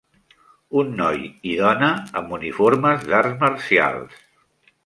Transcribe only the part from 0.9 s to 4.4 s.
noi i dona amb uniformes d'arts marcials.